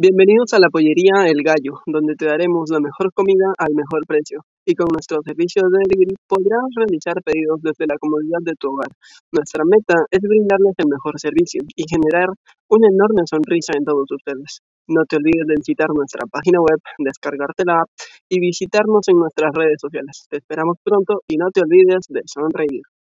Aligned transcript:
Bienvenidos 0.00 0.54
a 0.54 0.60
la 0.60 0.70
pollería 0.70 1.26
El 1.26 1.42
Gallo, 1.42 1.82
donde 1.84 2.14
te 2.14 2.26
daremos 2.26 2.70
la 2.70 2.78
mejor 2.78 3.10
comida 3.12 3.50
al 3.58 3.74
mejor 3.74 4.06
precio. 4.06 4.46
Y 4.64 4.76
con 4.78 4.86
nuestro 4.94 5.18
servicio 5.26 5.66
de 5.66 5.74
delivery 5.74 6.14
podrás 6.28 6.70
realizar 6.76 7.18
pedidos 7.26 7.58
desde 7.66 7.90
la 7.90 7.98
comodidad 7.98 8.38
de 8.42 8.54
tu 8.54 8.70
hogar. 8.70 8.94
Nuestra 9.32 9.64
meta 9.66 10.06
es 10.08 10.20
brindarles 10.22 10.78
el 10.78 10.86
mejor 10.86 11.18
servicio 11.18 11.66
y 11.74 11.82
generar 11.90 12.30
una 12.70 12.86
enorme 12.86 13.26
sonrisa 13.26 13.72
en 13.74 13.82
todos 13.82 14.06
ustedes. 14.06 14.62
No 14.86 15.02
te 15.02 15.16
olvides 15.16 15.50
de 15.50 15.58
visitar 15.58 15.90
nuestra 15.90 16.22
página 16.30 16.60
web, 16.62 16.78
descargarte 17.02 17.66
la 17.66 17.82
app 17.82 17.90
y 18.30 18.38
visitarnos 18.38 19.02
en 19.08 19.18
nuestras 19.18 19.50
redes 19.52 19.82
sociales. 19.82 20.30
Te 20.30 20.38
esperamos 20.38 20.78
pronto 20.78 21.26
y 21.26 21.36
no 21.38 21.50
te 21.50 21.62
olvides 21.62 22.06
de 22.06 22.22
sonreír. 22.24 22.86